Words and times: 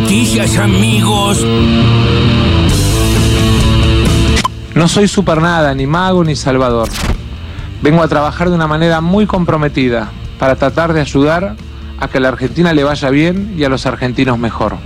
noticias, 0.00 0.56
amigos. 0.58 1.44
No 4.74 4.86
soy 4.86 5.08
super 5.08 5.40
nada, 5.42 5.74
ni 5.74 5.86
mago 5.88 6.22
ni 6.22 6.36
salvador. 6.36 6.88
Vengo 7.82 8.02
a 8.02 8.08
trabajar 8.08 8.48
de 8.48 8.54
una 8.54 8.68
manera 8.68 9.00
muy 9.00 9.26
comprometida 9.26 10.10
para 10.38 10.54
tratar 10.54 10.92
de 10.92 11.00
ayudar 11.00 11.56
a 11.98 12.08
que 12.08 12.18
a 12.18 12.20
la 12.20 12.28
Argentina 12.28 12.72
le 12.72 12.84
vaya 12.84 13.10
bien 13.10 13.54
y 13.58 13.64
a 13.64 13.68
los 13.68 13.86
argentinos 13.86 14.38
mejor. 14.38 14.76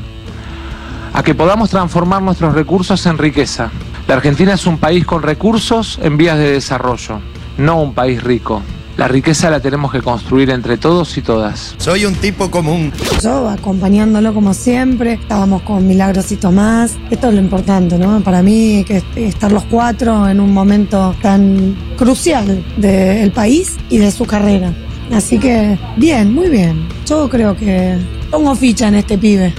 A 1.13 1.23
que 1.23 1.35
podamos 1.35 1.69
transformar 1.69 2.23
nuestros 2.23 2.55
recursos 2.55 3.05
en 3.05 3.19
riqueza. 3.19 3.71
La 4.09 4.15
Argentina 4.15 4.55
es 4.55 4.67
un 4.67 4.79
país 4.79 5.05
con 5.05 5.23
recursos 5.23 5.99
en 6.03 6.17
vías 6.17 6.39
de 6.39 6.53
desarrollo, 6.53 7.21
no 7.59 7.83
un 7.83 7.93
país 7.93 8.23
rico. 8.23 8.63
La 8.97 9.09
riqueza 9.09 9.51
la 9.51 9.61
tenemos 9.61 9.91
que 9.91 10.03
construir 10.03 10.51
entre 10.51 10.77
todos 10.77 11.17
y 11.17 11.23
todas. 11.23 11.75
Soy 11.79 12.05
un 12.05 12.15
tipo 12.15 12.51
común. 12.51 12.93
Yo 13.23 13.49
acompañándolo 13.49 14.35
como 14.35 14.53
siempre, 14.53 15.15
estábamos 15.15 15.63
con 15.63 15.87
Milagros 15.87 16.31
y 16.31 16.37
Tomás. 16.37 16.97
Esto 17.11 17.29
es 17.29 17.35
lo 17.35 17.41
importante, 17.41 17.99
¿no? 17.99 18.21
Para 18.21 18.43
mí, 18.43 18.85
que 18.87 19.03
estar 19.17 19.51
los 19.51 19.65
cuatro 19.65 20.29
en 20.29 20.41
un 20.41 20.53
momento 20.53 21.15
tan 21.23 21.77
crucial 21.97 22.65
del 22.77 23.33
país 23.33 23.77
y 23.89 23.99
de 23.99 24.11
su 24.11 24.27
carrera. 24.27 24.73
Así 25.13 25.39
que, 25.39 25.79
bien, 25.97 26.33
muy 26.33 26.49
bien. 26.49 26.87
Yo 27.07 27.29
creo 27.29 27.57
que 27.57 27.99
pongo 28.31 28.55
ficha 28.55 28.89
en 28.89 28.95
este 28.97 29.19
pibe. 29.19 29.55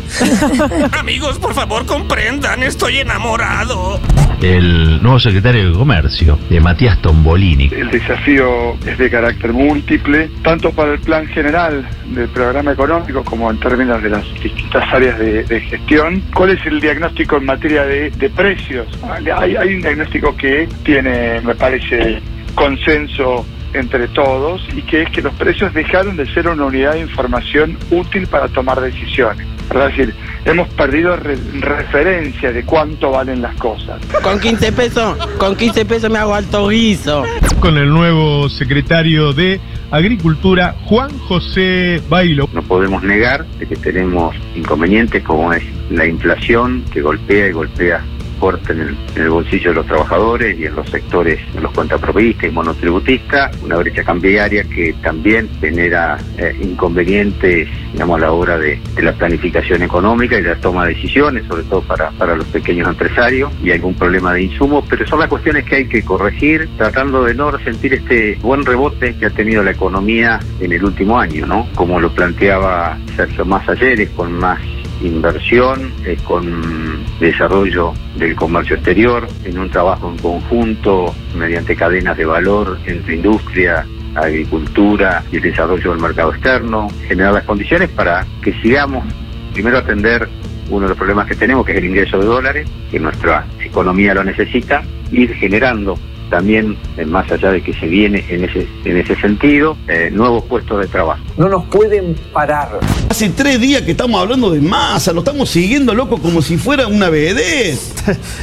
Amigos, 1.00 1.38
por 1.38 1.54
favor, 1.54 1.86
comprendan, 1.86 2.64
estoy 2.64 2.98
enamorado. 2.98 4.00
El 4.44 5.02
nuevo 5.02 5.22
secretario 5.22 5.70
de 5.70 5.74
Comercio, 5.74 6.38
de 6.50 6.60
Matías 6.60 7.02
Tombolini. 7.02 7.70
El 7.74 7.90
desafío 7.90 8.74
es 8.86 8.98
de 8.98 9.10
carácter 9.10 9.54
múltiple, 9.54 10.30
tanto 10.44 10.72
para 10.72 10.92
el 10.92 11.00
plan 11.00 11.26
general 11.28 11.88
del 12.08 12.28
programa 12.28 12.74
económico 12.74 13.24
como 13.24 13.50
en 13.50 13.58
términos 13.62 14.04
de 14.04 14.10
las 14.10 14.26
distintas 14.44 14.84
áreas 14.94 15.18
de, 15.18 15.62
gestión. 15.62 16.22
¿Cuál 16.36 16.50
es 16.50 16.66
el 16.66 16.82
diagnóstico 16.82 17.38
en 17.38 17.46
materia 17.46 17.86
de, 17.86 18.12
precios? 18.36 18.86
Hay, 19.34 19.56
hay 19.56 19.76
un 19.76 19.82
diagnóstico 19.82 20.36
que 20.36 20.68
tiene, 20.84 21.40
me 21.40 21.56
parece, 21.56 22.22
consenso 22.54 23.46
entre 23.74 24.10
todos 24.10 24.68
y 24.76 24.82
que 24.82 25.04
es 25.04 25.10
que 25.10 25.22
los 25.22 25.34
precios 25.36 25.74
dejaron 25.74 26.18
de 26.18 26.26
ser 26.34 26.50
una 26.50 26.66
unidad 26.66 26.96
de 26.96 27.00
información 27.00 27.78
útil 27.92 28.28
para 28.28 28.50
tomar 28.50 28.82
decisiones. 28.82 29.53
Es 29.70 29.98
decir, 29.98 30.14
hemos 30.46 30.68
perdido 30.70 31.16
referencia 31.16 32.52
de 32.52 32.64
cuánto 32.64 33.12
valen 33.12 33.42
las 33.42 33.56
cosas. 33.56 34.00
Con 34.22 34.40
15 34.40 34.72
pesos, 34.72 35.18
con 35.38 35.56
15 35.56 35.86
pesos 35.86 36.10
me 36.10 36.20
hago 36.20 36.36
alto 36.36 36.68
guiso. 36.68 37.24
Con 37.60 37.78
el 37.78 37.90
nuevo 37.90 38.50
secretario 38.50 39.34
de 39.34 39.60
Agricultura, 39.92 40.76
Juan 40.86 41.18
José 41.20 42.02
Bailo. 42.10 42.50
No 42.54 42.62
podemos 42.64 43.04
negar 43.04 43.46
de 43.60 43.68
que 43.68 43.76
tenemos 43.76 44.36
inconvenientes 44.56 45.24
como 45.24 45.54
es 45.54 45.64
la 45.90 46.06
inflación 46.06 46.84
que 46.92 47.02
golpea 47.02 47.48
y 47.48 47.52
golpea 47.52 48.04
en 48.44 48.98
el, 49.16 49.30
bolsillo 49.30 49.70
de 49.70 49.76
los 49.76 49.86
trabajadores 49.86 50.60
y 50.60 50.66
en 50.66 50.76
los 50.76 50.90
sectores, 50.90 51.40
en 51.56 51.64
los 51.64 51.72
cuentapropistas 51.72 52.50
y 52.50 52.52
monotributistas, 52.52 53.56
una 53.64 53.78
brecha 53.78 54.04
cambiaria 54.04 54.64
que 54.66 54.94
también 55.02 55.50
genera 55.62 56.18
eh, 56.38 56.54
inconvenientes, 56.62 57.70
digamos, 57.94 58.18
a 58.18 58.26
la 58.26 58.32
hora 58.34 58.58
de, 58.58 58.80
la 59.02 59.14
planificación 59.14 59.82
económica 59.82 60.38
y 60.38 60.42
la 60.42 60.56
toma 60.56 60.86
de 60.86 60.94
decisiones, 60.94 61.46
sobre 61.48 61.64
todo 61.64 61.82
para, 61.84 62.12
para 62.12 62.36
los 62.36 62.46
pequeños 62.48 62.88
empresarios, 62.90 63.50
y 63.64 63.72
algún 63.72 63.94
problema 63.96 64.34
de 64.34 64.44
insumos, 64.44 64.84
pero 64.90 65.08
son 65.08 65.20
las 65.20 65.30
cuestiones 65.30 65.64
que 65.64 65.76
hay 65.78 65.88
que 65.88 66.04
corregir, 66.04 66.68
tratando 66.78 67.24
de 67.24 67.34
no 67.34 67.50
resentir 67.50 67.94
este 67.94 68.38
buen 68.42 68.66
rebote 68.66 69.16
que 69.16 69.28
ha 69.28 69.30
tenido 69.30 69.64
la 69.64 69.72
economía 69.72 70.40
en 70.60 70.72
el 70.74 70.84
último 70.84 71.18
año, 71.18 71.46
¿no? 71.46 71.68
Como 71.76 72.00
lo 72.00 72.12
planteaba 72.12 72.98
Sergio 73.16 73.46
más 73.46 73.68
ayer, 73.70 74.10
con 74.12 74.34
más 74.34 74.60
inversión, 75.08 75.92
con 76.24 77.04
desarrollo 77.20 77.94
del 78.18 78.36
comercio 78.36 78.76
exterior, 78.76 79.28
en 79.44 79.60
un 79.60 79.70
trabajo 79.70 80.10
en 80.10 80.18
conjunto 80.18 81.14
mediante 81.38 81.76
cadenas 81.76 82.18
de 82.18 82.26
valor 82.26 82.78
entre 82.86 83.16
industria, 83.16 83.86
agricultura 84.16 85.24
y 85.32 85.38
el 85.38 85.42
desarrollo 85.42 85.92
del 85.92 86.02
mercado 86.02 86.34
externo, 86.34 86.88
generar 87.08 87.34
las 87.34 87.44
condiciones 87.44 87.90
para 87.90 88.26
que 88.42 88.54
sigamos 88.62 89.06
primero 89.54 89.78
atender 89.78 90.28
uno 90.70 90.82
de 90.82 90.90
los 90.90 90.98
problemas 90.98 91.28
que 91.28 91.36
tenemos, 91.36 91.66
que 91.66 91.74
es 91.74 91.78
el 91.78 91.86
ingreso 91.86 92.18
de 92.18 92.26
dólares, 92.26 92.68
que 92.90 93.00
nuestra 93.00 93.46
economía 93.60 94.14
lo 94.14 94.24
necesita, 94.24 94.84
ir 95.12 95.34
generando 95.36 95.98
también, 96.34 96.76
eh, 96.98 97.06
más 97.06 97.32
allá 97.32 97.52
de 97.52 97.62
que 97.62 97.76
se 97.76 97.86
viene 97.86 98.26
en 98.28 98.44
ese, 98.44 98.68
en 98.86 98.98
ese 98.98 99.16
sentido, 99.18 99.78
eh, 99.88 100.10
nuevos 100.12 100.44
puestos 100.46 100.80
de 100.80 100.88
trabajo. 100.88 101.22
No 101.38 101.48
nos 101.48 101.66
pueden 101.66 102.16
parar. 102.34 102.80
Hace 103.08 103.30
tres 103.30 103.62
días 103.62 103.84
que 103.84 103.92
estamos 103.92 104.20
hablando 104.20 104.50
de 104.50 104.60
masa, 104.60 105.14
lo 105.14 105.20
estamos 105.20 105.48
siguiendo, 105.52 105.94
loco, 105.94 106.18
como 106.18 106.42
si 106.42 106.58
fuera 106.58 106.88
una 106.88 107.10
BD. 107.10 107.78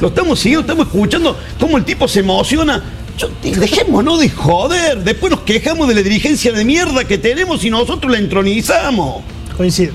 Lo 0.00 0.06
estamos 0.06 0.38
siguiendo, 0.38 0.60
estamos 0.60 0.86
escuchando 0.86 1.36
cómo 1.58 1.78
el 1.78 1.84
tipo 1.84 2.06
se 2.06 2.20
emociona. 2.20 2.80
dejémonos 3.42 4.20
de 4.20 4.30
joder. 4.30 5.02
Después 5.02 5.32
nos 5.32 5.40
quejamos 5.40 5.88
de 5.88 5.96
la 5.96 6.02
dirigencia 6.02 6.52
de 6.52 6.64
mierda 6.64 7.02
que 7.02 7.18
tenemos 7.18 7.64
y 7.64 7.70
nosotros 7.70 8.12
la 8.12 8.18
entronizamos. 8.18 9.24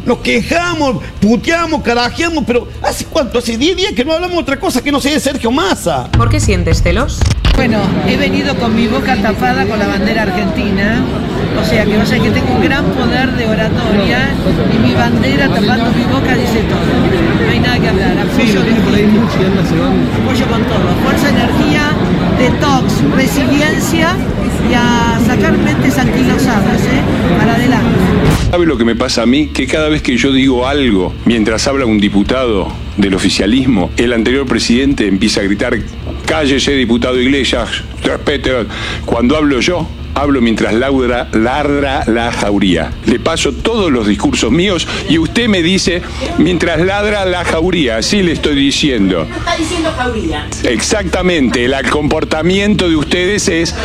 Nos 0.06 0.17
quejamos, 0.17 1.01
puteamos, 1.22 1.81
carajeamos, 1.81 2.44
pero 2.45 2.67
¿hace 2.83 3.06
cuánto? 3.06 3.39
Hace 3.39 3.57
10 3.57 3.77
días 3.77 3.94
que 3.94 4.03
no 4.03 4.12
hablamos 4.12 4.35
de 4.35 4.41
otra 4.41 4.59
cosa 4.59 4.83
que 4.83 4.91
no 4.91 5.00
sea 5.00 5.13
de 5.13 5.19
Sergio 5.22 5.50
Massa. 5.50 6.12
¿Por 6.12 6.29
qué 6.29 6.41
sientes 6.41 6.83
celos? 6.83 7.19
Bueno, 7.55 7.79
he 8.07 8.17
venido 8.17 8.55
con 8.55 8.75
mi 8.75 8.88
boca 8.88 9.16
tapada 9.16 9.66
con 9.66 9.79
la 9.79 9.88
bandera 9.88 10.23
argentina, 10.23 11.03
o 11.59 11.66
sea 11.66 11.85
que 11.85 11.97
no 11.97 12.05
sé 12.05 12.19
que 12.19 12.29
tengo 12.29 12.53
un 12.53 12.61
gran 12.61 12.85
poder 12.85 13.31
de 13.31 13.47
oratoria 13.47 14.29
y 14.73 14.77
mi 14.88 14.93
bandera 14.93 15.47
tapando 15.47 15.91
mi 15.94 16.03
boca 16.03 16.35
dice 16.35 16.61
todo. 16.69 17.45
No 17.45 17.51
hay 17.51 17.59
nada 17.59 17.79
que 17.79 17.88
hablar. 17.88 18.17
Apoyo, 18.19 18.59
apoyo 18.59 20.45
con 20.47 20.63
todo. 20.63 20.88
Fuerza, 21.03 21.29
energía, 21.29 21.91
detox, 22.38 23.01
resiliencia 23.15 24.15
y 24.69 24.73
a 24.73 25.19
sacar 25.25 25.57
mentes 25.57 25.97
anquilosadas, 25.97 26.81
¿eh? 26.81 27.38
Para 27.38 27.55
adelante. 27.55 27.99
¿Sabe 28.51 28.65
lo 28.65 28.77
que 28.77 28.85
me 28.85 28.95
pasa 28.95 29.23
a 29.23 29.25
mí? 29.25 29.47
Que 29.47 29.65
cada 29.67 29.89
vez 29.89 30.01
que 30.01 30.17
yo 30.17 30.31
digo 30.31 30.67
algo, 30.67 31.13
mientras 31.25 31.67
habla 31.67 31.85
un 31.85 31.99
diputado 31.99 32.71
del 32.97 33.13
oficialismo, 33.13 33.91
el 33.97 34.13
anterior 34.13 34.45
presidente 34.45 35.07
empieza 35.07 35.41
a 35.41 35.44
gritar, 35.44 35.77
cállese 36.25 36.72
diputado 36.72 37.19
Iglesias, 37.19 37.84
respete. 38.03 38.52
Cuando 39.06 39.38
hablo 39.38 39.59
yo, 39.59 39.88
hablo 40.15 40.41
mientras 40.41 40.73
Laura 40.73 41.27
ladra 41.33 42.03
la 42.07 42.31
jauría. 42.31 42.91
Le 43.05 43.19
paso 43.19 43.51
todos 43.51 43.91
los 43.91 44.07
discursos 44.07 44.51
míos 44.51 44.87
y 45.09 45.17
usted 45.17 45.47
me 45.47 45.61
dice 45.61 46.01
mientras 46.37 46.79
ladra 46.81 47.25
la 47.25 47.43
jauría. 47.43 47.97
Así 47.97 48.23
le 48.23 48.31
estoy 48.31 48.55
diciendo. 48.55 49.27
está 49.37 49.55
diciendo 49.55 49.91
jauría? 49.95 50.47
Exactamente. 50.63 51.65
El 51.65 51.75
comportamiento 51.89 52.89
de 52.89 52.95
ustedes 52.95 53.47
es. 53.49 53.75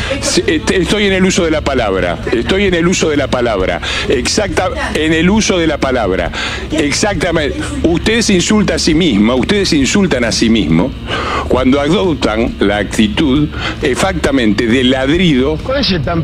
Estoy 0.47 1.05
en 1.05 1.13
el 1.13 1.25
uso 1.25 1.45
de 1.45 1.51
la 1.51 1.61
palabra. 1.61 2.19
Estoy 2.33 2.65
en 2.65 2.75
el 2.75 2.87
uso 2.87 3.11
de 3.11 3.17
la 3.17 3.29
palabra. 3.29 3.81
Exacta. 4.09 4.71
En 4.95 5.13
el 5.13 5.29
uso 5.29 5.59
de 5.59 5.67
la 5.67 5.79
palabra. 5.79 6.31
Exactamente. 6.71 7.59
Ustedes 7.83 8.27
se 8.27 8.35
insultan 8.35 8.77
a 8.77 8.79
sí 8.79 8.95
mismos. 8.95 9.41
Ustedes 9.41 9.73
insultan 9.73 10.25
a 10.25 10.33
sí 10.33 10.49
mismos 10.49 10.93
cuando 11.49 11.81
adoptan 11.81 12.55
la 12.61 12.77
actitud 12.77 13.49
exactamente 13.83 14.67
de 14.67 14.85
ladrido 14.85 15.59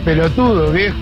pelotudo, 0.01 0.73
viejo. 0.73 0.97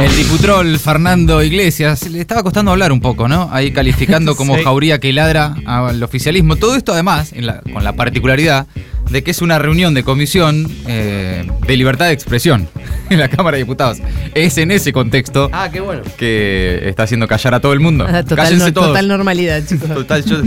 El 0.00 0.16
diputrol 0.16 0.78
Fernando 0.78 1.42
Iglesias 1.42 2.08
le 2.08 2.20
estaba 2.20 2.42
costando 2.42 2.70
hablar 2.70 2.92
un 2.92 3.00
poco, 3.00 3.26
¿no? 3.28 3.48
Ahí 3.52 3.72
calificando 3.72 4.36
como 4.36 4.56
jauría 4.62 5.00
que 5.00 5.12
ladra 5.12 5.56
al 5.66 6.02
oficialismo. 6.02 6.56
Todo 6.56 6.76
esto 6.76 6.92
además 6.92 7.32
con 7.72 7.82
la 7.82 7.92
particularidad 7.94 8.66
de 9.10 9.22
que 9.22 9.30
es 9.30 9.42
una 9.42 9.58
reunión 9.58 9.94
de 9.94 10.04
comisión 10.04 10.70
eh, 10.86 11.46
de 11.66 11.76
libertad 11.76 12.06
de 12.06 12.12
expresión 12.12 12.68
en 13.10 13.18
la 13.18 13.28
Cámara 13.28 13.56
de 13.56 13.62
Diputados. 13.64 13.98
Es 14.34 14.58
en 14.58 14.70
ese 14.70 14.92
contexto 14.92 15.48
ah, 15.52 15.68
qué 15.72 15.80
bueno. 15.80 16.02
que 16.16 16.88
está 16.88 17.04
haciendo 17.04 17.26
callar 17.26 17.54
a 17.54 17.60
todo 17.60 17.72
el 17.72 17.80
mundo. 17.80 18.06
Ah, 18.08 18.22
total, 18.22 18.44
Cállense 18.44 18.72
todos. 18.72 18.88
Total 18.88 19.08
normalidad, 19.08 19.62
chicos. 19.66 19.88
Total, 19.88 20.24
yo 20.24 20.42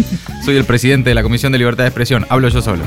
soy 0.46 0.58
el 0.58 0.66
presidente 0.66 1.10
de 1.10 1.16
la 1.16 1.24
Comisión 1.24 1.52
de 1.52 1.58
Libertad 1.58 1.84
de 1.84 1.90
Expresión. 1.90 2.26
Hablo 2.30 2.50
yo 2.50 2.62
solo. 2.62 2.84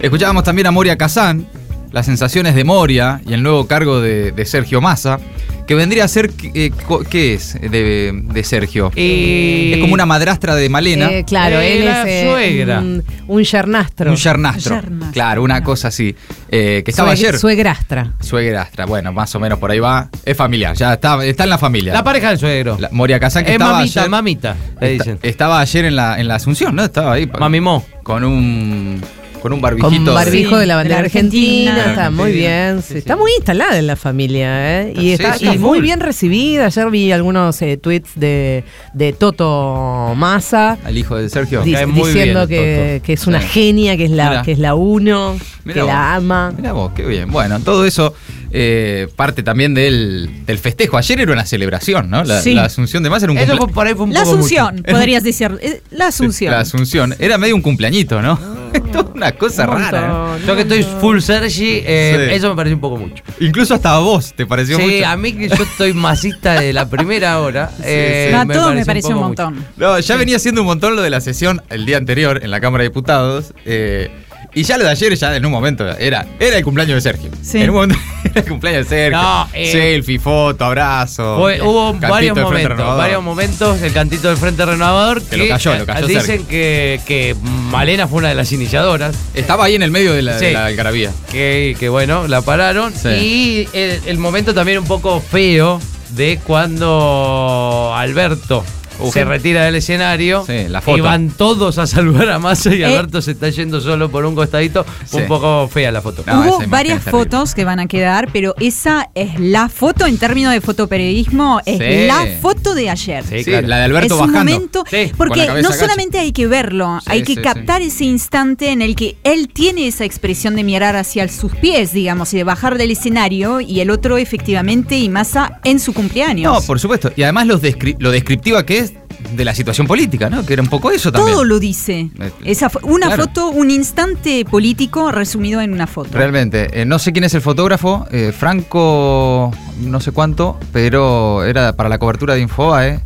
Escuchábamos 0.00 0.44
también 0.44 0.66
a 0.66 0.70
Moria 0.70 0.96
Kazán, 0.96 1.46
las 1.92 2.06
sensaciones 2.06 2.54
de 2.54 2.64
Moria 2.64 3.20
y 3.26 3.32
el 3.32 3.42
nuevo 3.42 3.66
cargo 3.66 4.00
de, 4.00 4.32
de 4.32 4.44
Sergio 4.44 4.80
Massa 4.80 5.18
que 5.66 5.74
vendría 5.74 6.04
a 6.04 6.08
ser, 6.08 6.30
eh, 6.54 6.70
¿qué 7.10 7.34
es 7.34 7.58
de, 7.60 8.42
Sergio? 8.44 8.92
Eh, 8.94 9.72
es 9.74 9.80
como 9.80 9.94
una 9.94 10.06
madrastra 10.06 10.54
de 10.54 10.68
Malena. 10.68 11.10
Eh, 11.10 11.24
claro, 11.24 11.60
él 11.60 11.82
es 11.82 12.24
suegra. 12.24 12.78
Un, 12.80 13.04
un 13.26 13.42
yernastro. 13.42 14.10
Un 14.10 14.16
yernastro. 14.16 14.80
Claro, 15.12 15.42
una 15.42 15.62
cosa 15.62 15.88
así. 15.88 16.14
que 16.48 16.84
estaba 16.86 17.10
ayer. 17.10 17.38
Suegrastra. 17.38 18.12
Suegrastra, 18.20 18.86
bueno, 18.86 19.12
más 19.12 19.34
o 19.34 19.40
menos 19.40 19.58
por 19.58 19.70
ahí 19.70 19.80
va. 19.80 20.08
Es 20.24 20.36
familiar, 20.36 20.76
ya 20.76 20.94
está, 20.94 21.24
está 21.24 21.44
en 21.44 21.50
la 21.50 21.58
familia. 21.58 21.92
La 21.92 22.04
pareja 22.04 22.30
del 22.30 22.38
suegro. 22.38 22.78
Moria 22.92 23.18
Kazan, 23.18 23.44
que 23.44 23.50
es 23.50 23.54
estaba 23.54 23.78
mamita, 23.78 24.00
ayer, 24.00 24.10
mamita, 24.10 24.56
le 24.80 24.90
dicen. 24.90 25.18
estaba 25.22 25.60
ayer 25.60 25.84
en 25.86 25.96
la, 25.96 26.20
en 26.20 26.28
la 26.28 26.36
Asunción, 26.36 26.76
¿no? 26.76 26.84
Estaba 26.84 27.14
ahí. 27.14 27.26
Mamimó. 27.26 27.84
Con 28.02 28.22
un 28.22 29.02
con 29.40 29.52
un 29.52 29.60
barbijito. 29.60 29.88
Con 30.04 30.14
barbijo 30.14 30.54
Sí, 30.54 30.60
de 30.60 30.66
la 30.66 30.76
bandera 30.76 30.96
de 30.96 31.02
la 31.02 31.06
argentina, 31.06 31.70
Argentina. 31.72 31.90
está 31.92 32.10
muy 32.10 32.32
bien, 32.32 32.82
sí, 32.82 32.98
está 32.98 33.16
muy 33.16 33.30
instalada 33.36 33.78
en 33.78 33.86
la 33.86 33.96
familia, 33.96 34.82
¿eh? 34.82 34.92
Y, 34.96 35.00
Sí, 35.00 35.12
está, 35.12 35.36
y 35.40 35.58
muy 35.58 35.80
bien 35.80 36.00
recibida. 36.00 36.66
Ayer 36.66 36.90
vi 36.90 37.12
algunos 37.12 37.60
eh, 37.62 37.76
tweets 37.76 38.10
de, 38.16 38.64
de 38.94 39.12
Toto 39.12 40.14
Massa 40.16 40.78
Al 40.84 40.96
hijo 40.98 41.16
de 41.16 41.28
Sergio. 41.28 41.62
di- 41.62 41.74
diciendo 41.94 42.46
que, 42.48 43.00
que 43.04 43.12
es 43.12 43.26
una 43.26 43.40
Sí. 43.40 43.48
genia, 43.48 43.96
que 43.96 44.04
es 44.06 44.10
la, 44.10 44.42
que 44.42 44.52
es 44.52 44.58
la 44.58 44.74
uno, 44.74 45.36
Mirá 45.64 45.74
que 45.74 45.80
vos. 45.82 45.88
la 45.90 46.14
ama. 46.16 46.52
Mirá 46.56 46.72
vos, 46.72 46.92
qué 46.94 47.04
bien. 47.04 47.30
Bueno, 47.30 47.60
todo 47.60 47.84
eso 47.84 48.14
eh, 48.50 49.08
parte 49.16 49.42
también 49.42 49.74
del, 49.74 50.30
del 50.46 50.58
festejo. 50.58 50.96
Ayer 50.96 51.20
era 51.20 51.32
una 51.32 51.44
celebración, 51.46 52.08
¿no? 52.10 52.24
La, 52.24 52.40
Sí. 52.40 52.54
la 52.54 52.64
asunción 52.64 53.02
de 53.02 53.10
Massa 53.10 53.26
era 53.26 53.32
un 53.32 53.38
Eso 53.38 53.52
cumplea- 53.52 53.58
fue 53.66 53.72
por 53.74 53.86
ahí 53.86 53.94
fue 53.94 54.04
un 54.04 54.12
La 54.12 54.22
poco 54.22 54.36
Asunción, 54.36 54.76
mucho. 54.76 54.84
podrías 54.92 55.22
decir. 55.22 55.58
eh, 55.60 55.80
La 55.90 56.08
Asunción. 56.08 56.50
La 56.52 56.60
asunción. 56.60 57.14
Era 57.18 57.38
medio 57.38 57.54
un 57.56 57.62
cumpleañito, 57.62 58.22
¿no? 58.22 58.38
Toda 58.92 59.10
una 59.14 59.32
cosa 59.32 59.66
rara. 59.66 60.36
¿eh? 60.38 60.42
Yo 60.46 60.54
que 60.54 60.62
estoy 60.62 60.82
full 61.00 61.20
Sergi, 61.20 61.80
eh, 61.84 62.26
Sí. 62.30 62.34
eso 62.36 62.50
me 62.50 62.56
parece 62.56 62.74
un 62.74 62.80
poco 62.80 62.96
mucho. 62.98 63.22
Incluso 63.40 63.74
hasta 63.74 63.94
a 63.94 63.98
vos 63.98 64.32
te 64.34 64.44
pareció 64.46 64.76
sí, 64.76 64.82
mucho. 64.82 65.06
a 65.06 65.16
mí 65.16 65.32
que 65.32 65.48
yo 65.48 65.62
estoy 65.62 65.92
masista 65.94 66.60
de 66.60 66.72
la 66.72 66.88
primera 66.88 67.40
hora. 67.40 67.70
eh, 67.82 68.28
sí. 68.30 68.34
No, 68.34 68.52
a 68.52 68.54
todo 68.56 68.74
me 68.74 68.84
pareció 68.84 69.14
un 69.16 69.22
montón. 69.22 69.54
mucho. 69.56 69.66
No, 69.76 69.98
ya 69.98 70.16
venía 70.16 70.38
siendo 70.38 70.60
un 70.60 70.66
montón 70.66 70.94
lo 70.96 71.02
de 71.02 71.10
la 71.10 71.20
sesión 71.20 71.62
el 71.70 71.86
día 71.86 71.96
anterior 71.96 72.40
en 72.42 72.50
la 72.50 72.60
Cámara 72.60 72.82
de 72.82 72.90
Diputados. 72.90 73.54
eh, 73.64 74.10
y 74.56 74.62
ya 74.64 74.76
lo 74.78 74.84
de 74.84 74.90
ayer, 74.90 75.14
ya 75.14 75.36
en 75.36 75.44
un 75.46 75.52
momento, 75.52 75.86
era, 75.98 76.26
era 76.40 76.56
el 76.58 76.64
cumpleaños 76.64 76.96
de 76.96 77.00
Sergio. 77.12 77.30
Sí. 77.42 77.58
En 77.62 77.70
un 77.70 77.76
momento 77.76 77.96
era 78.24 78.40
el 78.40 78.48
cumpleaños 78.48 78.88
de 78.88 78.96
Sergio. 78.96 79.20
No, 79.22 79.48
eh, 79.52 79.70
Selfie, 79.70 80.18
foto, 80.18 80.64
abrazo. 80.64 81.36
Fue- 81.38 81.60
hubo 81.62 81.92
varios 81.94 82.36
momentos, 82.36 82.70
Renovador. 82.70 82.98
varios 82.98 83.22
momentos, 83.22 83.82
el 83.82 83.92
cantito 83.92 84.28
del 84.28 84.36
Frente 84.38 84.64
Renovador, 84.66 85.22
que, 85.22 85.28
Que 85.30 85.36
lo 85.36 85.48
cayó, 85.48 85.74
lo 85.76 85.86
cayó 85.86 86.06
dicen 86.06 86.22
Sergio. 86.24 86.48
que, 86.48 87.00
que 87.06 87.36
Malena 87.70 88.08
fue 88.08 88.18
una 88.18 88.30
de 88.30 88.34
las 88.34 88.50
iniciadoras. 88.50 89.14
Estaba 89.34 89.66
ahí 89.66 89.74
en 89.74 89.82
el 89.82 89.90
medio 89.90 90.12
de 90.14 90.22
la, 90.22 90.36
de 90.38 90.48
Sí. 90.48 90.52
la 90.54 90.66
algarabía. 90.66 91.12
Que, 91.30 91.76
que 91.78 91.88
bueno, 91.90 92.26
la 92.26 92.40
pararon. 92.42 92.92
Sí. 92.94 93.08
Y 93.08 93.68
el, 93.72 94.00
el 94.06 94.18
momento 94.18 94.54
también 94.54 94.78
un 94.78 94.86
poco 94.86 95.20
feo 95.20 95.80
de 96.10 96.40
cuando 96.46 97.92
Alberto 97.94 98.64
Uf. 99.00 99.12
se 99.12 99.24
retira 99.24 99.64
del 99.64 99.76
escenario 99.76 100.44
Sí, 100.46 100.68
la 100.68 100.80
foto. 100.80 100.98
y 100.98 101.00
van 101.00 101.30
todos 101.30 101.78
a 101.78 101.86
saludar 101.86 102.30
a 102.30 102.38
Massa 102.38 102.74
y 102.74 102.82
Eh. 102.82 102.86
Alberto 102.86 103.20
se 103.22 103.32
está 103.32 103.48
yendo 103.50 103.80
solo 103.80 104.10
por 104.10 104.24
un 104.24 104.34
costadito. 104.34 104.84
Sí. 105.04 105.18
Un 105.18 105.26
poco 105.26 105.68
fea 105.68 105.90
la 105.92 106.00
foto. 106.02 106.22
No, 106.26 106.40
Hubo 106.42 106.62
varias 106.68 107.02
fotos 107.02 107.54
que 107.54 107.64
van 107.64 107.80
a 107.80 107.86
quedar, 107.86 108.28
pero 108.32 108.54
esa 108.60 109.08
es 109.14 109.38
la 109.38 109.68
foto 109.68 110.06
en 110.06 110.18
términos 110.18 110.52
de 110.52 110.60
fotoperiodismo, 110.60 111.60
es 111.66 111.78
Sí. 111.78 112.06
la 112.06 112.26
foto 112.40 112.74
de 112.74 112.90
ayer. 112.90 113.24
Sí, 113.24 113.38
Sí, 113.38 113.44
claro. 113.44 113.66
la 113.68 113.78
de 113.78 113.84
Alberto 113.84 114.14
es 114.14 114.20
un 114.20 114.32
bajando. 114.32 114.52
momento, 114.52 114.84
porque 115.16 115.46
no 115.46 115.54
gacha. 115.54 115.72
solamente 115.72 116.18
hay 116.18 116.32
que 116.32 116.46
verlo, 116.46 116.98
Sí, 117.02 117.10
hay 117.12 117.22
que 117.22 117.34
sí, 117.34 117.42
captar 117.42 117.82
ese 117.82 118.04
instante 118.04 118.70
en 118.70 118.82
el 118.82 118.94
que 118.96 119.16
él 119.24 119.48
tiene 119.52 119.86
esa 119.86 120.04
expresión 120.04 120.56
de 120.56 120.64
mirar 120.64 120.96
hacia 120.96 121.28
sus 121.28 121.54
pies, 121.54 121.92
digamos, 121.92 122.32
y 122.34 122.38
de 122.38 122.44
bajar 122.44 122.78
del 122.78 122.90
escenario, 122.90 123.60
y 123.60 123.80
el 123.80 123.90
otro 123.90 124.16
efectivamente 124.18 124.96
y 124.98 125.08
Massa 125.08 125.60
en 125.64 125.78
su 125.80 125.92
cumpleaños. 125.92 126.52
No, 126.52 126.60
por 126.66 126.78
supuesto. 126.80 127.10
Y 127.16 127.22
además 127.22 127.46
lo, 127.46 127.60
descri- 127.60 127.96
lo 127.98 128.10
descriptiva 128.10 128.64
que 128.66 128.78
es 128.78 128.85
de 129.32 129.44
la 129.44 129.54
situación 129.54 129.86
política, 129.86 130.30
¿no? 130.30 130.44
Que 130.46 130.52
era 130.54 130.62
un 130.62 130.68
poco 130.68 130.90
eso 130.90 131.10
también. 131.12 131.34
Todo 131.34 131.44
lo 131.44 131.58
dice. 131.58 132.10
Eh, 132.20 132.30
Esa 132.44 132.70
una 132.82 133.06
claro. 133.06 133.24
foto, 133.24 133.48
un 133.50 133.70
instante 133.70 134.44
político 134.44 135.10
resumido 135.12 135.60
en 135.60 135.72
una 135.72 135.86
foto. 135.86 136.10
Realmente, 136.12 136.68
eh, 136.80 136.84
no 136.84 136.98
sé 136.98 137.12
quién 137.12 137.24
es 137.24 137.34
el 137.34 137.40
fotógrafo, 137.40 138.06
eh, 138.10 138.32
Franco, 138.36 139.52
no 139.80 140.00
sé 140.00 140.12
cuánto, 140.12 140.58
pero 140.72 141.44
era 141.44 141.74
para 141.74 141.88
la 141.88 141.98
cobertura 141.98 142.34
de 142.34 142.40
Infobae. 142.40 143.00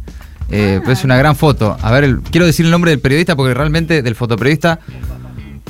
Eh, 0.52 0.78
pero 0.80 0.92
es 0.92 1.04
una 1.04 1.16
gran 1.16 1.36
foto. 1.36 1.76
A 1.80 1.92
ver, 1.92 2.02
el- 2.04 2.20
quiero 2.22 2.44
decir 2.44 2.64
el 2.66 2.72
nombre 2.72 2.90
del 2.90 2.98
periodista 3.00 3.36
porque 3.36 3.54
realmente 3.54 4.02
del 4.02 4.16
fotoperiodista 4.16 4.80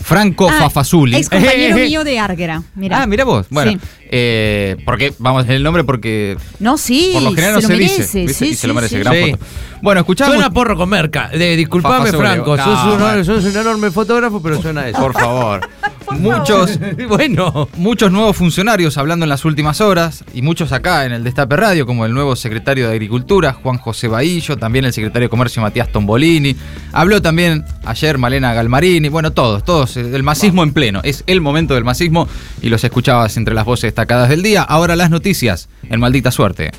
Franco 0.03 0.49
Ah, 0.49 0.55
Fafazuli. 0.59 1.17
Ex 1.17 1.29
compañero 1.29 1.77
mío 1.87 2.03
de 2.05 2.19
Árgara. 2.19 2.63
Mira. 2.75 3.03
Ah, 3.03 3.07
mira 3.07 3.25
vos. 3.25 3.47
Bueno, 3.51 3.73
Sí. 3.73 3.79
Eh, 4.13 4.77
porque 4.85 5.15
vamos 5.19 5.45
en 5.45 5.53
el 5.53 5.63
nombre 5.63 5.85
porque 5.85 6.37
No, 6.59 6.77
sí, 6.77 7.11
por 7.15 7.23
lo 7.23 7.31
general 7.31 7.55
no 7.55 7.61
se 7.61 7.69
lo 7.69 7.79
dice, 7.79 7.99
merece. 7.99 8.19
¿viste? 8.27 8.35
sí, 8.35 8.51
y 8.51 8.55
se 8.55 8.67
lo 8.67 8.75
merece. 8.75 8.97
sí. 8.97 9.03
Gran 9.03 9.15
Sí. 9.15 9.31
foto. 9.33 9.45
Bueno, 9.83 10.01
escuchamos. 10.01 10.35
Suena 10.35 10.51
porro 10.51 10.77
con 10.77 10.89
merca. 10.91 11.29
De, 11.29 11.57
disculpame. 11.57 12.11
Franco. 12.13 12.57
No, 12.57 12.65
sos, 12.65 12.85
un, 12.93 12.99
bueno. 13.01 13.25
sos 13.25 13.45
un 13.45 13.57
enorme 13.57 13.91
fotógrafo, 13.91 14.43
pero 14.43 14.61
suena 14.61 14.87
eso. 14.89 14.99
Por 15.01 15.15
favor. 15.15 15.61
Muchos, 16.19 16.79
bueno. 17.09 17.69
muchos 17.77 18.11
nuevos 18.11 18.37
funcionarios 18.37 18.99
hablando 18.99 19.25
en 19.25 19.29
las 19.29 19.45
últimas 19.45 19.81
horas 19.81 20.25
y 20.35 20.43
muchos 20.43 20.73
acá 20.73 21.05
en 21.07 21.13
el 21.13 21.23
Destape 21.23 21.57
Radio, 21.57 21.87
como 21.87 22.05
el 22.05 22.13
nuevo 22.13 22.35
secretario 22.35 22.89
de 22.89 22.93
Agricultura, 22.95 23.53
Juan 23.53 23.79
José 23.79 24.09
Bahillo, 24.09 24.57
también 24.57 24.85
el 24.87 24.93
secretario 24.93 25.27
de 25.27 25.31
Comercio, 25.31 25.63
Matías 25.63 25.91
Tombolini. 25.93 26.57
Habló 26.93 27.23
también 27.23 27.65
ayer 27.85 28.19
Malena 28.19 28.53
Galmarini. 28.53 29.09
Bueno, 29.09 29.31
todos, 29.31 29.63
todos. 29.65 29.97
El 29.97 30.23
masismo 30.25 30.65
en 30.65 30.73
pleno. 30.73 31.01
Es 31.05 31.23
el 31.29 31.41
momento 31.41 31.75
del 31.75 31.85
masismo 31.85 32.27
y 32.61 32.71
los 32.71 32.83
escuchabas 32.83 33.37
entre 33.37 33.55
las 33.55 33.65
voces 33.65 33.95
destacadas 34.01 34.31
del 34.31 34.43
día. 34.43 34.63
Ahora 34.63 34.97
las 34.97 35.11
noticias 35.11 35.69
en 35.83 36.01
Maldita 36.01 36.31
Suerte. 36.31 36.71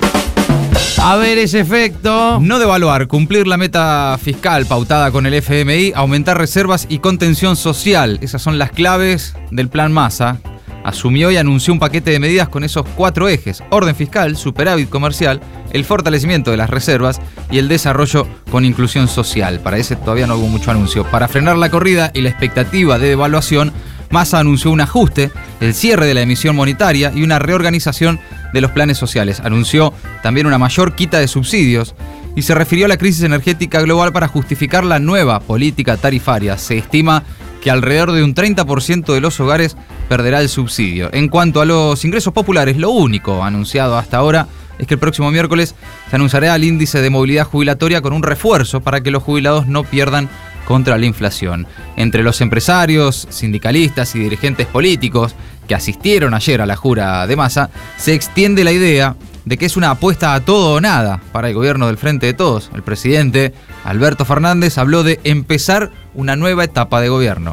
A 0.98 1.16
ver 1.16 1.38
ese 1.38 1.60
efecto. 1.60 2.40
No 2.40 2.58
devaluar, 2.58 3.06
cumplir 3.06 3.46
la 3.46 3.56
meta 3.56 4.18
fiscal 4.20 4.66
pautada 4.66 5.12
con 5.12 5.24
el 5.26 5.34
FMI, 5.34 5.92
aumentar 5.94 6.36
reservas 6.36 6.86
y 6.88 6.98
contención 6.98 7.54
social. 7.54 8.18
Esas 8.22 8.42
son 8.42 8.58
las 8.58 8.72
claves 8.72 9.36
del 9.52 9.68
plan 9.68 9.92
Massa. 9.92 10.38
Asumió 10.84 11.30
y 11.30 11.36
anunció 11.36 11.72
un 11.72 11.78
paquete 11.78 12.10
de 12.10 12.18
medidas 12.18 12.48
con 12.48 12.64
esos 12.64 12.84
cuatro 12.96 13.28
ejes. 13.28 13.62
Orden 13.70 13.94
fiscal, 13.94 14.36
superávit 14.36 14.88
comercial, 14.88 15.40
el 15.72 15.84
fortalecimiento 15.84 16.50
de 16.50 16.56
las 16.56 16.70
reservas 16.70 17.20
y 17.52 17.58
el 17.58 17.68
desarrollo 17.68 18.26
con 18.50 18.64
inclusión 18.64 19.06
social. 19.06 19.60
Para 19.60 19.78
ese 19.78 19.94
todavía 19.94 20.26
no 20.26 20.36
hubo 20.36 20.48
mucho 20.48 20.72
anuncio. 20.72 21.04
Para 21.04 21.28
frenar 21.28 21.56
la 21.56 21.70
corrida 21.70 22.10
y 22.14 22.22
la 22.22 22.30
expectativa 22.30 22.98
de 22.98 23.10
devaluación, 23.10 23.72
Massa 24.12 24.38
anunció 24.38 24.70
un 24.70 24.82
ajuste, 24.82 25.30
el 25.60 25.74
cierre 25.74 26.06
de 26.06 26.12
la 26.12 26.20
emisión 26.20 26.54
monetaria 26.54 27.10
y 27.14 27.22
una 27.22 27.38
reorganización 27.38 28.20
de 28.52 28.60
los 28.60 28.70
planes 28.70 28.98
sociales. 28.98 29.40
Anunció 29.40 29.94
también 30.22 30.46
una 30.46 30.58
mayor 30.58 30.94
quita 30.94 31.18
de 31.18 31.26
subsidios 31.26 31.94
y 32.36 32.42
se 32.42 32.54
refirió 32.54 32.84
a 32.84 32.88
la 32.88 32.98
crisis 32.98 33.22
energética 33.22 33.80
global 33.80 34.12
para 34.12 34.28
justificar 34.28 34.84
la 34.84 34.98
nueva 34.98 35.40
política 35.40 35.96
tarifaria. 35.96 36.58
Se 36.58 36.76
estima 36.76 37.24
que 37.62 37.70
alrededor 37.70 38.12
de 38.12 38.22
un 38.22 38.34
30% 38.34 39.14
de 39.14 39.20
los 39.22 39.40
hogares 39.40 39.78
perderá 40.10 40.42
el 40.42 40.50
subsidio. 40.50 41.08
En 41.14 41.28
cuanto 41.28 41.62
a 41.62 41.64
los 41.64 42.04
ingresos 42.04 42.34
populares, 42.34 42.76
lo 42.76 42.90
único 42.90 43.42
anunciado 43.42 43.96
hasta 43.96 44.18
ahora 44.18 44.46
es 44.78 44.86
que 44.86 44.94
el 44.94 45.00
próximo 45.00 45.30
miércoles 45.30 45.74
se 46.10 46.16
anunciará 46.16 46.54
el 46.54 46.64
índice 46.64 47.00
de 47.00 47.08
movilidad 47.08 47.46
jubilatoria 47.46 48.02
con 48.02 48.12
un 48.12 48.22
refuerzo 48.22 48.82
para 48.82 49.00
que 49.00 49.10
los 49.10 49.22
jubilados 49.22 49.68
no 49.68 49.84
pierdan 49.84 50.28
contra 50.72 50.96
la 50.96 51.04
inflación. 51.04 51.66
Entre 51.98 52.22
los 52.22 52.40
empresarios, 52.40 53.26
sindicalistas 53.28 54.14
y 54.14 54.20
dirigentes 54.20 54.66
políticos 54.66 55.34
que 55.68 55.74
asistieron 55.74 56.32
ayer 56.32 56.62
a 56.62 56.66
la 56.66 56.76
jura 56.76 57.26
de 57.26 57.36
masa, 57.36 57.68
se 57.98 58.14
extiende 58.14 58.64
la 58.64 58.72
idea 58.72 59.14
de 59.44 59.58
que 59.58 59.66
es 59.66 59.76
una 59.76 59.90
apuesta 59.90 60.32
a 60.32 60.40
todo 60.40 60.76
o 60.76 60.80
nada 60.80 61.20
para 61.30 61.48
el 61.48 61.54
gobierno 61.54 61.88
del 61.88 61.98
Frente 61.98 62.24
de 62.24 62.32
Todos. 62.32 62.70
El 62.74 62.82
presidente 62.82 63.52
Alberto 63.84 64.24
Fernández 64.24 64.78
habló 64.78 65.02
de 65.02 65.20
empezar 65.24 65.90
una 66.14 66.36
nueva 66.36 66.64
etapa 66.64 67.02
de 67.02 67.10
gobierno. 67.10 67.52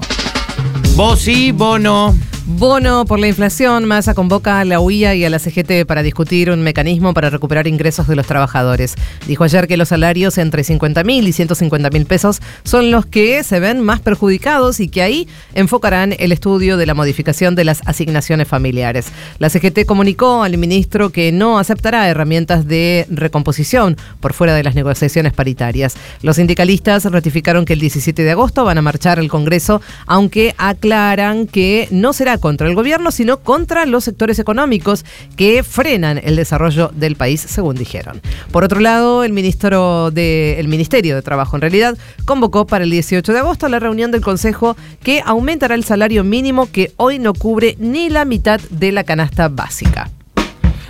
Vos 0.95 1.19
sí, 1.19 1.51
vos 1.51 1.77
no. 1.81 2.15
Bono 2.45 3.05
por 3.05 3.19
la 3.19 3.27
inflación, 3.27 3.85
Massa 3.85 4.13
convoca 4.13 4.59
a 4.59 4.65
la 4.65 4.79
UIA 4.79 5.15
y 5.15 5.23
a 5.23 5.29
la 5.29 5.39
CGT 5.39 5.85
para 5.85 6.03
discutir 6.03 6.49
un 6.49 6.61
mecanismo 6.61 7.13
para 7.13 7.29
recuperar 7.29 7.67
ingresos 7.67 8.07
de 8.07 8.15
los 8.15 8.25
trabajadores. 8.25 8.95
Dijo 9.27 9.43
ayer 9.43 9.67
que 9.67 9.77
los 9.77 9.89
salarios 9.89 10.37
entre 10.37 10.63
50 10.63 11.03
mil 11.03 11.27
y 11.27 11.31
150 11.31 11.89
mil 11.91 12.05
pesos 12.05 12.41
son 12.63 12.89
los 12.91 13.05
que 13.05 13.43
se 13.43 13.59
ven 13.59 13.81
más 13.81 13.99
perjudicados 13.99 14.79
y 14.79 14.89
que 14.89 15.03
ahí 15.03 15.27
enfocarán 15.53 16.15
el 16.17 16.31
estudio 16.31 16.77
de 16.77 16.85
la 16.85 16.95
modificación 16.95 17.55
de 17.55 17.65
las 17.65 17.81
asignaciones 17.85 18.47
familiares. 18.47 19.07
La 19.37 19.49
CGT 19.49 19.85
comunicó 19.85 20.43
al 20.43 20.57
ministro 20.57 21.11
que 21.11 21.31
no 21.31 21.59
aceptará 21.59 22.09
herramientas 22.09 22.67
de 22.67 23.05
recomposición 23.09 23.95
por 24.19 24.33
fuera 24.33 24.55
de 24.55 24.63
las 24.63 24.75
negociaciones 24.75 25.33
paritarias. 25.33 25.95
Los 26.23 26.37
sindicalistas 26.37 27.05
ratificaron 27.05 27.65
que 27.65 27.73
el 27.73 27.79
17 27.79 28.23
de 28.23 28.31
agosto 28.31 28.65
van 28.65 28.77
a 28.77 28.81
marchar 28.81 29.19
al 29.19 29.29
Congreso, 29.29 29.81
aunque 30.07 30.55
aclaran 30.57 31.45
que 31.45 31.87
no 31.91 32.13
será 32.13 32.38
contra 32.39 32.67
el 32.67 32.75
gobierno, 32.75 33.11
sino 33.11 33.37
contra 33.37 33.85
los 33.85 34.03
sectores 34.03 34.39
económicos 34.39 35.05
que 35.35 35.63
frenan 35.63 36.19
el 36.23 36.35
desarrollo 36.35 36.91
del 36.93 37.15
país, 37.15 37.41
según 37.41 37.75
dijeron. 37.75 38.21
Por 38.51 38.63
otro 38.63 38.79
lado, 38.79 39.23
el, 39.23 39.33
ministro 39.33 40.11
de, 40.11 40.59
el 40.59 40.67
Ministerio 40.67 41.15
de 41.15 41.21
Trabajo, 41.21 41.55
en 41.55 41.61
realidad, 41.61 41.97
convocó 42.25 42.65
para 42.65 42.83
el 42.83 42.91
18 42.91 43.33
de 43.33 43.39
agosto 43.39 43.67
la 43.69 43.79
reunión 43.79 44.11
del 44.11 44.21
Consejo 44.21 44.75
que 45.03 45.21
aumentará 45.25 45.75
el 45.75 45.83
salario 45.83 46.23
mínimo 46.23 46.69
que 46.71 46.93
hoy 46.97 47.19
no 47.19 47.33
cubre 47.33 47.75
ni 47.79 48.09
la 48.09 48.25
mitad 48.25 48.59
de 48.69 48.91
la 48.91 49.03
canasta 49.03 49.49
básica. 49.49 50.09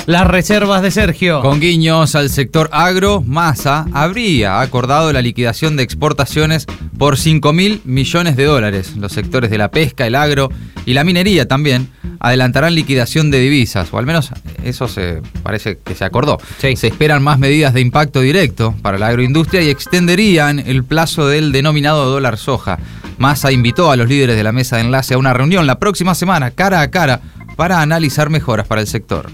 Las 0.10 0.25
reservas 0.25 0.82
de 0.82 0.89
Sergio. 0.89 1.39
Con 1.42 1.60
guiños 1.60 2.16
al 2.16 2.32
sector 2.32 2.68
agro, 2.74 3.22
Massa 3.22 3.86
habría 3.94 4.60
acordado 4.60 5.13
la 5.13 5.22
liquidación 5.22 5.78
de 5.78 5.84
exportaciones 5.84 6.66
por 6.98 7.16
5 7.16 7.54
mil 7.54 7.80
millones 7.86 8.36
de 8.36 8.46
dólares. 8.46 8.96
Los 8.98 9.12
sectores 9.12 9.51
de 9.51 9.60
la 9.60 9.70
pesca, 9.70 10.08
el 10.08 10.16
agro 10.16 10.50
y 10.88 10.94
la 10.96 11.04
minería 11.04 11.48
también 11.48 11.89
adelantarán 12.20 12.74
liquidación 12.74 13.30
de 13.30 13.39
divisas, 13.39 13.94
o 13.94 14.00
al 14.00 14.08
menos 14.08 14.32
eso 14.63 14.88
se 14.88 15.22
parece 15.44 15.78
que 15.78 15.94
se 15.94 16.06
acordó. 16.06 16.39
Se 16.58 16.72
esperan 16.72 17.22
más 17.22 17.38
medidas 17.38 17.75
de 17.75 17.82
impacto 17.82 18.22
directo 18.22 18.74
para 18.82 18.98
la 18.98 19.10
agroindustria 19.10 19.62
y 19.62 19.70
extenderían 19.70 20.58
el 20.58 20.84
plazo 20.84 21.28
del 21.28 21.51
denominado 21.51 22.10
dólar 22.10 22.39
soja. 22.39 22.80
Massa 23.20 23.51
invitó 23.51 23.92
a 23.92 23.96
los 23.96 24.10
líderes 24.10 24.38
de 24.38 24.44
la 24.44 24.54
mesa 24.54 24.78
de 24.78 24.86
enlace 24.86 25.13
a 25.13 25.20
una 25.20 25.36
reunión 25.36 25.68
la 25.68 25.78
próxima 25.78 26.16
semana, 26.16 26.50
cara 26.50 26.82
a 26.82 26.89
cara, 26.89 27.22
para 27.56 27.82
analizar 27.84 28.32
mejoras 28.32 28.66
para 28.66 28.82
el 28.82 28.88
sector. 28.88 29.30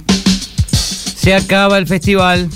Se 1.25 1.33
acaba 1.33 1.79
el 1.79 1.87
festival. 1.87 2.47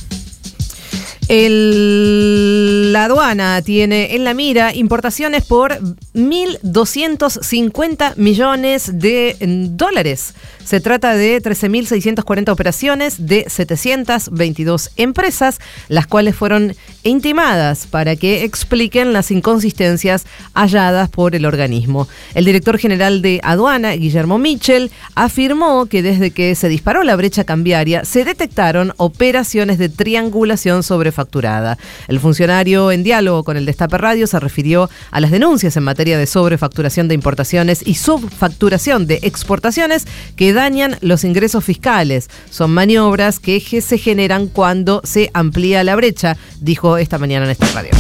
El- 1.29 2.91
la 2.91 3.05
aduana 3.05 3.62
tiene 3.62 4.15
en 4.15 4.24
la 4.24 4.33
mira 4.33 4.74
importaciones 4.74 5.45
por 5.45 5.77
1.250 6.15 8.15
millones 8.17 9.00
de 9.00 9.36
mm, 9.39 9.77
dólares. 9.77 10.33
Se 10.65 10.81
trata 10.81 11.15
de 11.15 11.41
13.640 11.41 12.50
operaciones 12.51 13.25
de 13.25 13.45
722 13.48 14.91
empresas, 14.98 15.59
las 15.88 16.05
cuales 16.05 16.36
fueron 16.36 16.75
intimadas 17.03 17.88
para 17.88 18.15
que 18.15 18.43
expliquen 18.43 19.12
las 19.13 19.31
inconsistencias 19.31 20.25
halladas 20.53 21.09
por 21.09 21.33
el 21.36 21.45
organismo. 21.45 22.07
El 22.36 22.45
director 22.45 22.77
general 22.77 23.21
de 23.24 23.39
aduana, 23.43 23.93
Guillermo 23.93 24.38
Mitchell, 24.38 24.91
afirmó 25.15 25.88
que 25.88 26.03
desde 26.03 26.29
que 26.31 26.53
se 26.55 26.69
disparó 26.69 27.03
la 27.03 27.15
brecha 27.15 27.45
cambiaria 27.45 28.05
se 28.05 28.24
detectaron 28.25 28.93
operaciones 28.98 29.79
de 29.79 29.89
triangulación 29.89 30.83
sobrefacturada. 31.20 31.78
El 32.08 32.20
funcionario 32.20 32.92
en 32.92 33.04
diálogo 33.04 33.44
con 33.44 33.58
el 33.58 33.66
Destape 33.66 33.98
Radio 33.98 34.28
se 34.28 34.40
refirió 34.40 34.90
a 35.12 35.20
las 35.20 35.32
denuncias 35.32 35.76
en 35.76 35.84
materia 35.84 36.18
de 36.18 36.26
sobrefacturación 36.26 37.08
de 37.08 37.16
importaciones 37.16 37.86
y 37.86 37.96
subfacturación 37.96 39.08
de 39.08 39.20
exportaciones 39.24 40.06
que 40.36 40.54
dañan 40.54 40.98
los 41.02 41.24
ingresos 41.24 41.64
fiscales. 41.64 42.30
Son 42.50 42.72
maniobras 42.72 43.40
que 43.40 43.60
se 43.60 43.98
generan 43.98 44.48
cuando 44.48 45.02
se 45.04 45.30
amplía 45.34 45.84
la 45.84 45.96
brecha, 45.96 46.38
dijo 46.62 46.98
esta 46.98 47.18
mañana 47.18 47.46
en 47.46 47.52
esta 47.52 47.68
radio. 47.74 47.92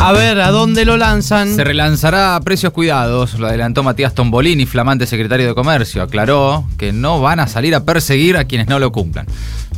A 0.00 0.12
ver, 0.12 0.40
¿a 0.40 0.52
dónde 0.52 0.84
lo 0.84 0.96
lanzan? 0.96 1.56
Se 1.56 1.64
relanzará 1.64 2.36
a 2.36 2.40
precios 2.40 2.72
cuidados, 2.72 3.36
lo 3.36 3.48
adelantó 3.48 3.82
Matías 3.82 4.14
Tombolini, 4.14 4.64
flamante 4.64 5.06
secretario 5.06 5.48
de 5.48 5.54
Comercio. 5.56 6.02
Aclaró 6.02 6.64
que 6.78 6.92
no 6.92 7.20
van 7.20 7.40
a 7.40 7.48
salir 7.48 7.74
a 7.74 7.84
perseguir 7.84 8.36
a 8.36 8.44
quienes 8.44 8.68
no 8.68 8.78
lo 8.78 8.92
cumplan. 8.92 9.26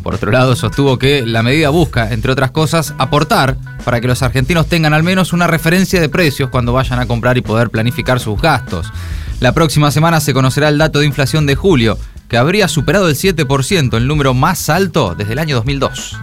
Por 0.03 0.15
otro 0.15 0.31
lado, 0.31 0.57
sostuvo 0.57 0.99
que 0.99 1.27
la 1.27 1.43
medida 1.43 1.69
busca, 1.69 2.13
entre 2.13 2.33
otras 2.33 2.51
cosas, 2.51 2.95
aportar 2.99 3.57
para 3.85 4.01
que 4.01 4.09
los 4.09 4.23
argentinos 4.23 4.67
tengan 4.67 4.95
al 4.95 5.03
menos 5.03 5.33
una 5.33 5.47
referencia 5.47 6.01
de 6.01 6.09
precios 6.09 6.51
cuando 6.51 6.73
vayan 6.73 6.99
a 6.99 7.07
comprar 7.07 7.37
y 7.37 7.43
poder 7.43 7.71
planificar 7.71 8.21
sus 8.21 8.41
gastos. 8.41 8.93
La 9.41 9.53
próxima 9.53 9.91
semana 9.91 10.21
se 10.21 10.33
conocerá 10.35 10.69
el 10.69 10.79
dato 10.79 11.01
de 11.01 11.07
inflación 11.07 11.47
de 11.47 11.55
julio, 11.55 11.99
que 12.29 12.37
habría 12.37 12.69
superado 12.69 13.09
el 13.09 13.17
7%, 13.17 13.97
el 13.97 14.07
número 14.07 14.35
más 14.35 14.71
alto 14.71 15.15
desde 15.17 15.33
el 15.33 15.39
año 15.39 15.57
2002. 15.57 16.17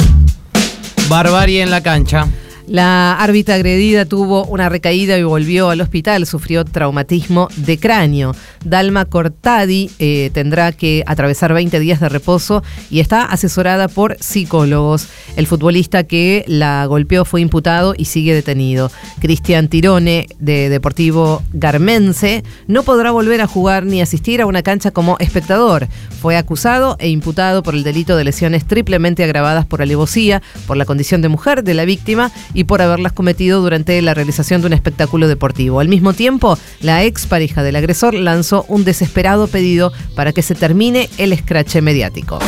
Barbarie 1.09 1.61
en 1.61 1.69
la 1.69 1.81
cancha. 1.81 2.27
La 2.67 3.13
árbitra 3.13 3.55
agredida 3.55 4.03
tuvo 4.03 4.43
una 4.43 4.67
recaída 4.67 5.17
y 5.17 5.23
volvió 5.23 5.69
al 5.69 5.79
hospital. 5.79 6.25
Sufrió 6.25 6.65
traumatismo 6.65 7.47
de 7.55 7.79
cráneo. 7.79 8.35
Dalma 8.65 9.05
Cortadi 9.05 9.89
eh, 9.99 10.31
tendrá 10.33 10.73
que 10.73 11.01
atravesar 11.07 11.53
20 11.53 11.79
días 11.79 12.01
de 12.01 12.09
reposo 12.09 12.63
y 12.89 12.99
está 12.99 13.23
asesorada 13.23 13.87
por 13.87 14.17
psicólogos. 14.19 15.07
El 15.37 15.47
futbolista 15.47 16.03
que 16.03 16.43
la 16.47 16.85
golpeó 16.87 17.23
fue 17.23 17.39
imputado 17.39 17.93
y 17.97 18.03
sigue 18.03 18.33
detenido. 18.33 18.91
Cristian 19.21 19.69
Tirone, 19.69 20.27
de 20.39 20.67
Deportivo 20.67 21.43
Garmense, 21.53 22.43
no 22.67 22.83
podrá 22.83 23.11
volver 23.11 23.39
a 23.39 23.47
jugar 23.47 23.85
ni 23.85 24.01
asistir 24.01 24.41
a 24.41 24.45
una 24.45 24.61
cancha 24.61 24.91
como 24.91 25.15
espectador. 25.19 25.87
Fue 26.21 26.35
acusado 26.35 26.97
e 26.99 27.07
imputado 27.07 27.63
por 27.63 27.75
el 27.75 27.83
delito 27.83 28.17
de 28.17 28.25
lesiones 28.25 28.65
triplemente 28.65 29.23
agravadas 29.23 29.65
por 29.65 29.81
alevosía, 29.81 30.41
por 30.65 30.75
la 30.75 30.83
condición 30.83 31.21
de 31.21 31.29
mujer 31.29 31.63
de 31.63 31.73
la 31.73 31.85
víctima 31.85 32.29
y 32.57 32.63
por 32.63 32.81
haberlas 32.81 33.13
cometido 33.13 33.61
durante 33.61 34.01
la 34.01 34.15
realización 34.15 34.61
de 34.61 34.67
un 34.67 34.73
espectáculo 34.73 35.27
deportivo. 35.27 35.79
Al 35.79 35.89
mismo 35.89 36.13
tiempo, 36.13 36.57
la 36.81 37.03
expareja 37.03 37.61
del 37.61 37.75
agresor 37.75 38.15
lanzó 38.15 38.65
un 38.67 38.83
desesperado 38.83 39.47
pedido 39.47 39.93
para 40.15 40.33
que 40.33 40.41
se 40.41 40.55
termine 40.55 41.07
el 41.19 41.33
escrache 41.33 41.83
mediático. 41.83 42.39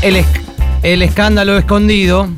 El, 0.00 0.24
el 0.82 1.02
escándalo 1.02 1.58
escondido. 1.58 2.30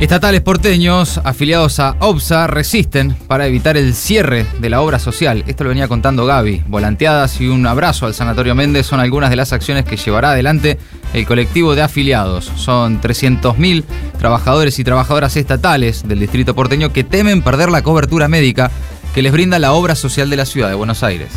Estatales 0.00 0.40
porteños 0.40 1.20
afiliados 1.24 1.78
a 1.78 1.94
OBSA 1.98 2.46
resisten 2.46 3.14
para 3.28 3.46
evitar 3.46 3.76
el 3.76 3.92
cierre 3.92 4.46
de 4.58 4.70
la 4.70 4.80
obra 4.80 4.98
social. 4.98 5.44
Esto 5.46 5.64
lo 5.64 5.68
venía 5.68 5.88
contando 5.88 6.24
Gaby. 6.24 6.64
Volanteadas 6.68 7.38
y 7.42 7.48
un 7.48 7.66
abrazo 7.66 8.06
al 8.06 8.14
Sanatorio 8.14 8.54
Méndez 8.54 8.86
son 8.86 8.98
algunas 8.98 9.28
de 9.28 9.36
las 9.36 9.52
acciones 9.52 9.84
que 9.84 9.98
llevará 9.98 10.30
adelante 10.30 10.78
el 11.12 11.26
colectivo 11.26 11.74
de 11.74 11.82
afiliados. 11.82 12.50
Son 12.56 12.98
300.000 13.02 13.84
trabajadores 14.18 14.78
y 14.78 14.84
trabajadoras 14.84 15.36
estatales 15.36 16.08
del 16.08 16.20
distrito 16.20 16.54
porteño 16.54 16.94
que 16.94 17.04
temen 17.04 17.42
perder 17.42 17.68
la 17.68 17.82
cobertura 17.82 18.26
médica 18.26 18.70
que 19.14 19.22
les 19.22 19.32
brinda 19.32 19.58
la 19.58 19.72
obra 19.72 19.94
social 19.94 20.30
de 20.30 20.36
la 20.36 20.46
ciudad 20.46 20.68
de 20.68 20.74
Buenos 20.74 21.02
Aires. 21.02 21.32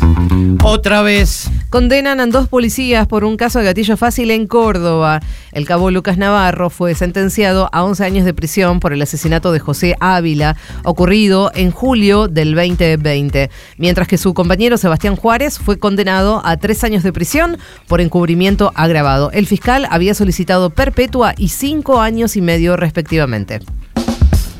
Otra 0.62 1.02
vez. 1.02 1.50
Condenan 1.70 2.20
a 2.20 2.26
dos 2.26 2.48
policías 2.48 3.06
por 3.08 3.24
un 3.24 3.36
caso 3.36 3.58
de 3.58 3.64
gatillo 3.64 3.96
fácil 3.96 4.30
en 4.30 4.46
Córdoba. 4.46 5.20
El 5.52 5.66
cabo 5.66 5.90
Lucas 5.90 6.16
Navarro 6.16 6.70
fue 6.70 6.94
sentenciado 6.94 7.68
a 7.72 7.82
11 7.82 8.04
años 8.04 8.24
de 8.24 8.32
prisión 8.32 8.78
por 8.78 8.92
el 8.92 9.02
asesinato 9.02 9.50
de 9.50 9.58
José 9.58 9.96
Ávila, 9.98 10.56
ocurrido 10.84 11.50
en 11.54 11.72
julio 11.72 12.28
del 12.28 12.54
2020, 12.54 13.50
mientras 13.76 14.06
que 14.06 14.18
su 14.18 14.34
compañero 14.34 14.78
Sebastián 14.78 15.16
Juárez 15.16 15.58
fue 15.58 15.78
condenado 15.78 16.42
a 16.44 16.56
tres 16.56 16.84
años 16.84 17.02
de 17.02 17.12
prisión 17.12 17.58
por 17.88 18.00
encubrimiento 18.00 18.72
agravado. 18.76 19.32
El 19.32 19.46
fiscal 19.46 19.88
había 19.90 20.14
solicitado 20.14 20.70
perpetua 20.70 21.34
y 21.36 21.48
cinco 21.48 22.00
años 22.00 22.36
y 22.36 22.40
medio 22.40 22.76
respectivamente. 22.76 23.60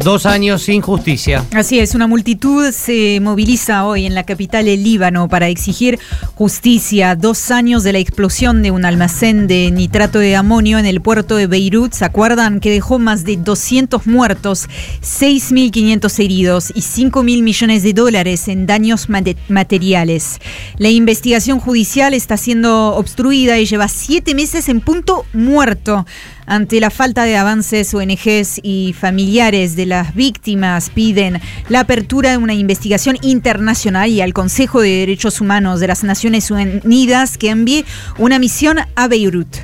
Dos 0.04 0.26
años 0.26 0.60
sin 0.62 0.82
justicia. 0.82 1.42
Así 1.54 1.78
es, 1.78 1.94
una 1.94 2.06
multitud 2.06 2.70
se 2.72 3.20
moviliza 3.22 3.86
hoy 3.86 4.04
en 4.04 4.14
la 4.14 4.24
capital 4.24 4.66
del 4.66 4.84
Líbano 4.84 5.28
para 5.28 5.48
exigir 5.48 5.98
justicia. 6.34 7.16
Dos 7.16 7.50
años 7.50 7.84
de 7.84 7.94
la 7.94 8.00
explosión 8.00 8.62
de 8.62 8.70
un 8.70 8.84
almacén 8.84 9.46
de 9.46 9.70
nitrato 9.70 10.18
de 10.18 10.36
amonio 10.36 10.78
en 10.78 10.84
el 10.84 11.00
puerto 11.00 11.36
de 11.36 11.46
Beirut. 11.46 11.94
¿Se 11.94 12.04
acuerdan 12.04 12.60
que 12.60 12.70
dejó 12.70 12.98
más 12.98 13.24
de 13.24 13.38
200 13.38 14.06
muertos, 14.06 14.68
6.500 15.02 16.22
heridos 16.22 16.70
y 16.74 16.80
5.000 16.82 17.42
millones 17.42 17.82
de 17.82 17.94
dólares 17.94 18.48
en 18.48 18.66
daños 18.66 19.08
mate- 19.08 19.38
materiales? 19.48 20.38
La 20.76 20.90
investigación 20.90 21.60
judicial 21.60 22.12
está 22.12 22.36
siendo 22.36 22.94
obstruida 22.94 23.58
y 23.58 23.64
lleva 23.64 23.88
siete 23.88 24.34
meses 24.34 24.68
en 24.68 24.82
punto 24.82 25.24
muerto. 25.32 26.04
Ante 26.46 26.80
la 26.80 26.90
falta 26.90 27.24
de 27.24 27.36
avances, 27.36 27.94
ONGs 27.94 28.60
y 28.62 28.94
familiares 28.98 29.76
de 29.76 29.86
las 29.86 30.14
víctimas 30.14 30.90
piden 30.90 31.40
la 31.68 31.80
apertura 31.80 32.32
de 32.32 32.36
una 32.36 32.54
investigación 32.54 33.16
internacional 33.22 34.10
y 34.10 34.20
al 34.20 34.34
Consejo 34.34 34.80
de 34.80 34.90
Derechos 34.90 35.40
Humanos 35.40 35.80
de 35.80 35.88
las 35.88 36.04
Naciones 36.04 36.50
Unidas 36.50 37.38
que 37.38 37.50
envíe 37.50 37.84
una 38.18 38.38
misión 38.38 38.78
a 38.94 39.08
Beirut. 39.08 39.58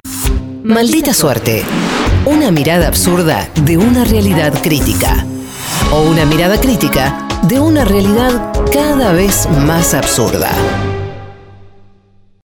Maldita 0.65 1.15
suerte. 1.15 1.65
Una 2.27 2.51
mirada 2.51 2.89
absurda 2.89 3.49
de 3.65 3.77
una 3.77 4.05
realidad 4.05 4.53
crítica. 4.63 5.25
O 5.93 6.03
una 6.03 6.25
mirada 6.25 6.61
crítica 6.61 7.27
de 7.49 7.61
una 7.61 7.85
realidad 7.85 8.53
cada 8.73 9.13
vez 9.13 9.49
más 9.67 9.95
absurda. 9.95 10.51